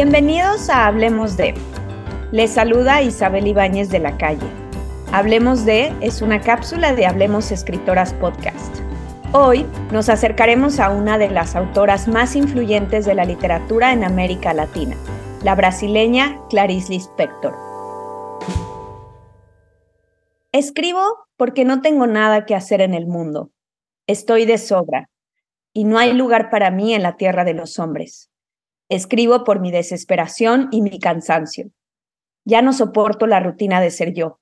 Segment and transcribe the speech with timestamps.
[0.00, 1.54] Bienvenidos a Hablemos de.
[2.30, 4.46] Les saluda Isabel Ibáñez de la Calle.
[5.10, 8.76] Hablemos de es una cápsula de Hablemos Escritoras Podcast.
[9.32, 14.54] Hoy nos acercaremos a una de las autoras más influyentes de la literatura en América
[14.54, 14.94] Latina,
[15.42, 17.56] la brasileña Clarice Lispector.
[20.52, 23.50] Escribo porque no tengo nada que hacer en el mundo.
[24.06, 25.10] Estoy de sobra
[25.72, 28.30] y no hay lugar para mí en la tierra de los hombres.
[28.90, 31.70] Escribo por mi desesperación y mi cansancio.
[32.46, 34.40] Ya no soporto la rutina de ser yo.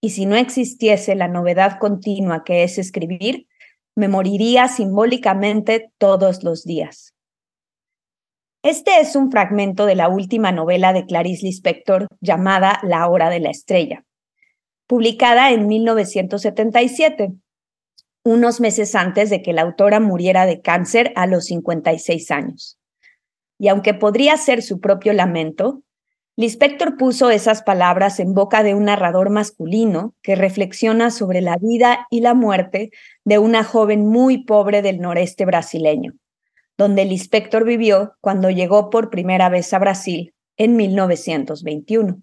[0.00, 3.48] Y si no existiese la novedad continua que es escribir,
[3.96, 7.14] me moriría simbólicamente todos los días.
[8.62, 13.40] Este es un fragmento de la última novela de Clarice Lispector llamada La Hora de
[13.40, 14.04] la Estrella,
[14.86, 17.32] publicada en 1977,
[18.22, 22.79] unos meses antes de que la autora muriera de cáncer a los 56 años
[23.60, 25.82] y aunque podría ser su propio lamento,
[26.34, 32.06] Lispector puso esas palabras en boca de un narrador masculino que reflexiona sobre la vida
[32.08, 32.90] y la muerte
[33.26, 36.14] de una joven muy pobre del noreste brasileño,
[36.78, 42.22] donde Lispector vivió cuando llegó por primera vez a Brasil en 1921.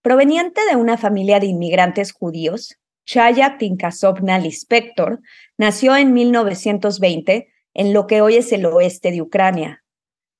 [0.00, 5.20] Proveniente de una familia de inmigrantes judíos, Chaya Tinkasovna Lispector
[5.58, 9.84] nació en 1920 en lo que hoy es el oeste de Ucrania.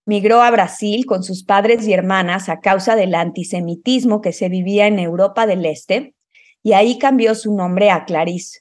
[0.07, 4.87] Migró a Brasil con sus padres y hermanas a causa del antisemitismo que se vivía
[4.87, 6.15] en Europa del Este,
[6.63, 8.61] y ahí cambió su nombre a Clarice.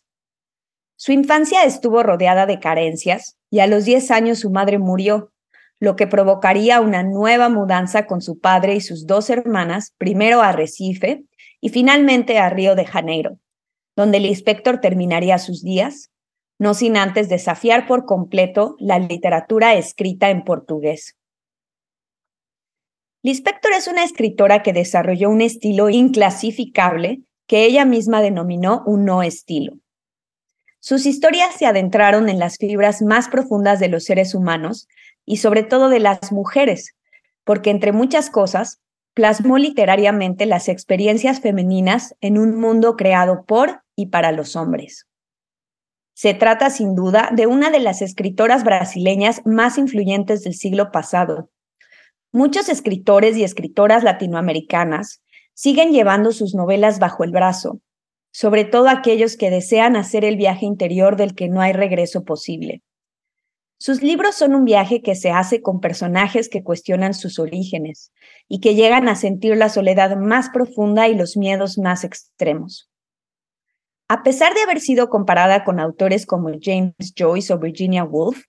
[0.97, 5.31] Su infancia estuvo rodeada de carencias y a los 10 años su madre murió,
[5.79, 10.51] lo que provocaría una nueva mudanza con su padre y sus dos hermanas, primero a
[10.51, 11.23] Recife
[11.61, 13.39] y finalmente a Río de Janeiro,
[13.95, 16.11] donde el inspector terminaría sus días
[16.57, 21.15] no sin antes desafiar por completo la literatura escrita en portugués.
[23.23, 29.23] Lispector es una escritora que desarrolló un estilo inclasificable que ella misma denominó un no
[29.23, 29.73] estilo.
[30.79, 34.87] Sus historias se adentraron en las fibras más profundas de los seres humanos
[35.25, 36.95] y sobre todo de las mujeres,
[37.43, 38.79] porque entre muchas cosas,
[39.15, 45.07] plasmó literariamente las experiencias femeninas en un mundo creado por y para los hombres.
[46.15, 51.49] Se trata sin duda de una de las escritoras brasileñas más influyentes del siglo pasado.
[52.31, 55.21] Muchos escritores y escritoras latinoamericanas
[55.53, 57.81] siguen llevando sus novelas bajo el brazo,
[58.31, 62.81] sobre todo aquellos que desean hacer el viaje interior del que no hay regreso posible.
[63.77, 68.13] Sus libros son un viaje que se hace con personajes que cuestionan sus orígenes
[68.47, 72.89] y que llegan a sentir la soledad más profunda y los miedos más extremos.
[74.07, 78.43] A pesar de haber sido comparada con autores como James Joyce o Virginia Woolf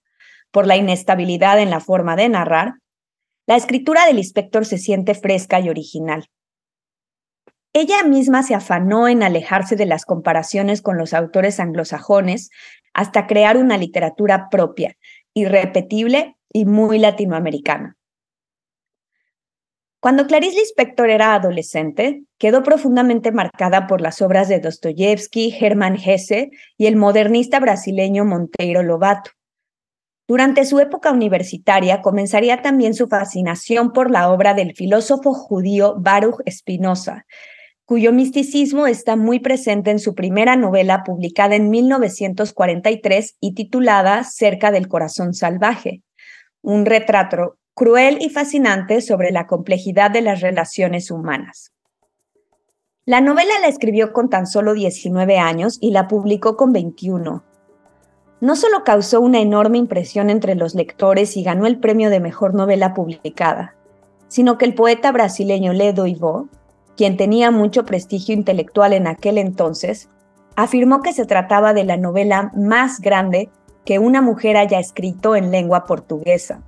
[0.51, 2.75] por la inestabilidad en la forma de narrar,
[3.47, 6.25] la escritura del inspector se siente fresca y original.
[7.73, 12.49] Ella misma se afanó en alejarse de las comparaciones con los autores anglosajones
[12.93, 14.95] hasta crear una literatura propia,
[15.33, 17.96] irrepetible y muy latinoamericana.
[19.99, 26.51] Cuando Clarice Lispector era adolescente, quedó profundamente marcada por las obras de Dostoyevsky, Hermann Hesse
[26.77, 29.31] y el modernista brasileño Monteiro Lobato.
[30.27, 36.41] Durante su época universitaria comenzaría también su fascinación por la obra del filósofo judío Baruch
[36.47, 37.25] Spinoza,
[37.85, 44.69] cuyo misticismo está muy presente en su primera novela publicada en 1943 y titulada Cerca
[44.71, 46.03] del Corazón Salvaje,
[46.61, 51.73] un retrato cruel y fascinante sobre la complejidad de las relaciones humanas.
[53.05, 57.43] La novela la escribió con tan solo 19 años y la publicó con 21.
[58.41, 62.55] No solo causó una enorme impresión entre los lectores y ganó el premio de mejor
[62.55, 63.75] novela publicada,
[64.27, 66.49] sino que el poeta brasileño Ledo Ivo,
[66.95, 70.09] quien tenía mucho prestigio intelectual en aquel entonces,
[70.55, 73.51] afirmó que se trataba de la novela más grande
[73.85, 76.63] que una mujer haya escrito en lengua portuguesa.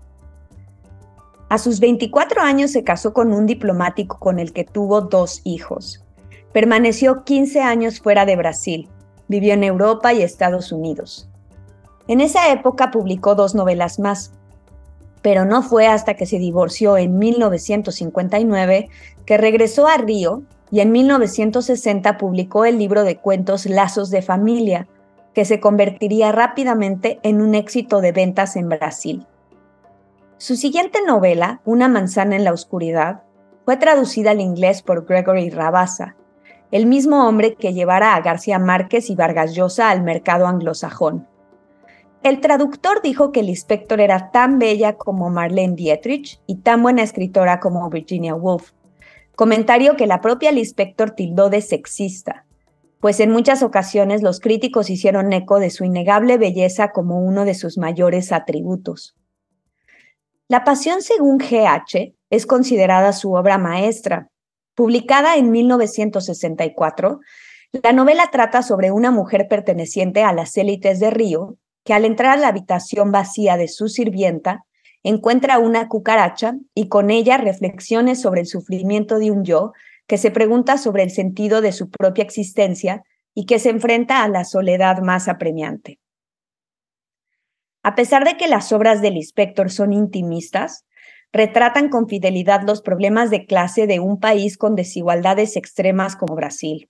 [1.50, 6.06] A sus 24 años se casó con un diplomático con el que tuvo dos hijos.
[6.54, 8.88] Permaneció 15 años fuera de Brasil.
[9.28, 11.28] Vivió en Europa y Estados Unidos.
[12.08, 14.32] En esa época publicó dos novelas más,
[15.24, 18.90] pero no fue hasta que se divorció en 1959
[19.26, 24.88] que regresó a Río y en 1960 publicó el libro de cuentos Lazos de Familia,
[25.34, 29.26] que se convertiría rápidamente en un éxito de ventas en Brasil.
[30.40, 33.24] Su siguiente novela, Una manzana en la oscuridad,
[33.66, 36.16] fue traducida al inglés por Gregory Rabasa,
[36.72, 41.28] el mismo hombre que llevara a García Márquez y Vargas Llosa al mercado anglosajón.
[42.24, 47.04] El traductor dijo que el inspector era tan bella como Marlene Dietrich y tan buena
[47.04, 48.72] escritora como Virginia Woolf.
[49.36, 52.46] Comentario que la propia Lispector tildó de sexista,
[53.02, 57.56] pues en muchas ocasiones los críticos hicieron eco de su innegable belleza como uno de
[57.56, 59.19] sus mayores atributos.
[60.52, 64.30] La Pasión según GH es considerada su obra maestra.
[64.74, 67.20] Publicada en 1964,
[67.84, 72.36] la novela trata sobre una mujer perteneciente a las élites de Río que al entrar
[72.36, 74.66] a la habitación vacía de su sirvienta,
[75.04, 79.74] encuentra una cucaracha y con ella reflexiones sobre el sufrimiento de un yo
[80.08, 83.04] que se pregunta sobre el sentido de su propia existencia
[83.36, 86.00] y que se enfrenta a la soledad más apremiante.
[87.82, 90.86] A pesar de que las obras del inspector son intimistas,
[91.32, 96.90] retratan con fidelidad los problemas de clase de un país con desigualdades extremas como Brasil.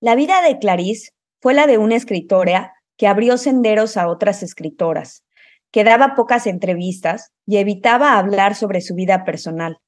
[0.00, 5.24] La vida de Clarice fue la de una escritora que abrió senderos a otras escritoras,
[5.70, 9.78] que daba pocas entrevistas y evitaba hablar sobre su vida personal,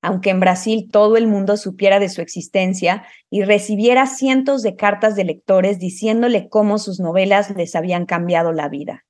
[0.00, 5.16] aunque en Brasil todo el mundo supiera de su existencia y recibiera cientos de cartas
[5.16, 9.04] de lectores diciéndole cómo sus novelas les habían cambiado la vida.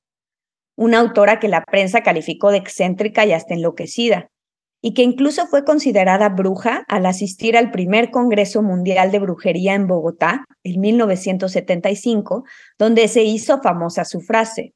[0.76, 4.28] Una autora que la prensa calificó de excéntrica y hasta enloquecida,
[4.82, 9.86] y que incluso fue considerada bruja al asistir al primer Congreso Mundial de Brujería en
[9.86, 12.44] Bogotá en 1975,
[12.78, 14.74] donde se hizo famosa su frase,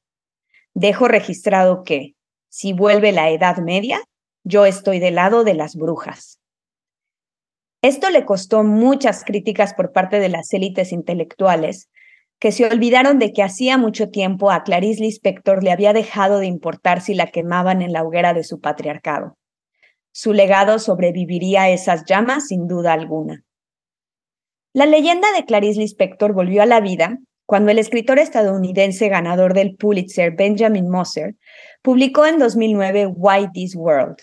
[0.73, 2.15] dejo registrado que,
[2.49, 4.01] si vuelve la Edad Media,
[4.45, 6.39] yo estoy del lado de las brujas.
[7.83, 11.89] Esto le costó muchas críticas por parte de las élites intelectuales,
[12.39, 16.47] que se olvidaron de que hacía mucho tiempo a Clarice Lispector le había dejado de
[16.47, 19.37] importar si la quemaban en la hoguera de su patriarcado.
[20.13, 23.45] Su legado sobreviviría a esas llamas sin duda alguna.
[24.73, 29.75] La leyenda de Clarice Lispector volvió a la vida cuando el escritor estadounidense ganador del
[29.75, 31.35] Pulitzer Benjamin Moser
[31.83, 34.19] publicó en 2009 Why This World,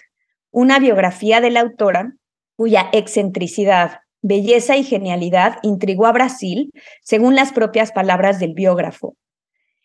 [0.51, 2.13] una biografía de la autora
[2.55, 6.71] cuya excentricidad, belleza y genialidad intrigó a Brasil,
[7.03, 9.15] según las propias palabras del biógrafo.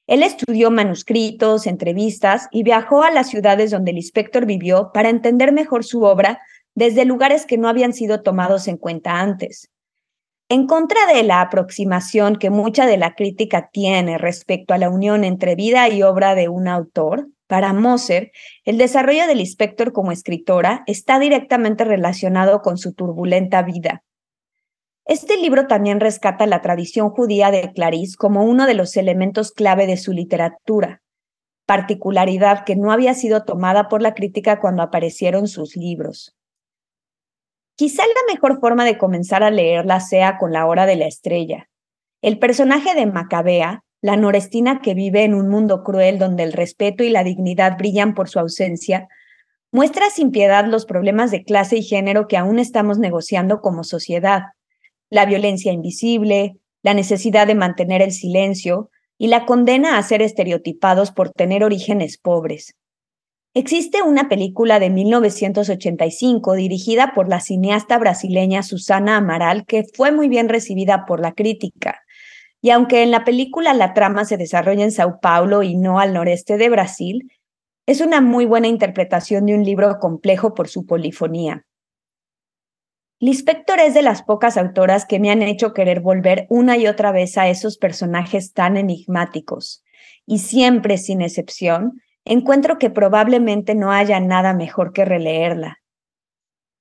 [0.06, 5.52] Él estudió manuscritos, entrevistas y viajó a las ciudades donde el inspector vivió para entender
[5.52, 6.40] mejor su obra
[6.74, 9.68] desde lugares que no habían sido tomados en cuenta antes.
[10.48, 15.22] En contra de la aproximación que mucha de la crítica tiene respecto a la unión
[15.22, 18.32] entre vida y obra de un autor, para Moser,
[18.64, 24.02] el desarrollo del inspector como escritora está directamente relacionado con su turbulenta vida.
[25.10, 29.88] Este libro también rescata la tradición judía de Clarice como uno de los elementos clave
[29.88, 31.02] de su literatura,
[31.66, 36.36] particularidad que no había sido tomada por la crítica cuando aparecieron sus libros.
[37.74, 41.68] Quizá la mejor forma de comenzar a leerla sea con La Hora de la Estrella.
[42.22, 47.02] El personaje de Macabea, la norestina que vive en un mundo cruel donde el respeto
[47.02, 49.08] y la dignidad brillan por su ausencia,
[49.72, 54.50] muestra sin piedad los problemas de clase y género que aún estamos negociando como sociedad
[55.10, 61.10] la violencia invisible, la necesidad de mantener el silencio y la condena a ser estereotipados
[61.12, 62.76] por tener orígenes pobres.
[63.52, 70.28] Existe una película de 1985 dirigida por la cineasta brasileña Susana Amaral que fue muy
[70.28, 72.00] bien recibida por la crítica.
[72.62, 76.14] Y aunque en la película la trama se desarrolla en Sao Paulo y no al
[76.14, 77.30] noreste de Brasil,
[77.86, 81.64] es una muy buena interpretación de un libro complejo por su polifonía.
[83.22, 87.12] Lispector es de las pocas autoras que me han hecho querer volver una y otra
[87.12, 89.84] vez a esos personajes tan enigmáticos,
[90.24, 95.80] y siempre, sin excepción, encuentro que probablemente no haya nada mejor que releerla.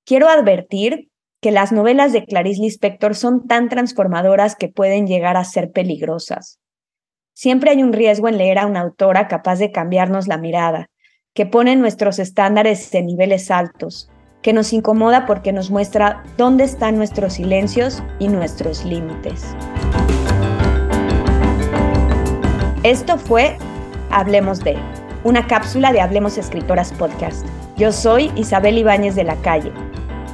[0.06, 1.10] Quiero advertir
[1.42, 6.58] que las novelas de Clarice Lispector son tan transformadoras que pueden llegar a ser peligrosas.
[7.34, 10.88] Siempre hay un riesgo en leer a una autora capaz de cambiarnos la mirada,
[11.34, 14.09] que pone nuestros estándares en niveles altos,
[14.42, 19.54] que nos incomoda porque nos muestra dónde están nuestros silencios y nuestros límites.
[22.82, 23.58] Esto fue
[24.10, 24.76] Hablemos de,
[25.22, 27.46] una cápsula de Hablemos Escritoras Podcast.
[27.76, 29.72] Yo soy Isabel Ibáñez de la Calle.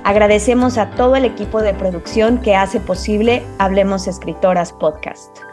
[0.05, 5.46] Agradecemos a todo el equipo de producción que hace posible Hablemos Escritoras Podcast.